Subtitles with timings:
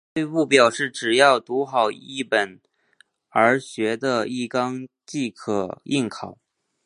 [0.01, 2.59] 而教育部表示只要读好一本
[3.29, 6.39] 而学得一纲即可应考。